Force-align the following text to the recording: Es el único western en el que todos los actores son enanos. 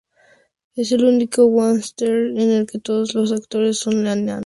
Es 0.73 0.91
el 0.93 1.05
único 1.05 1.45
western 1.45 2.35
en 2.39 2.49
el 2.49 2.65
que 2.65 2.79
todos 2.79 3.13
los 3.13 3.31
actores 3.31 3.77
son 3.77 3.99
enanos. 4.07 4.39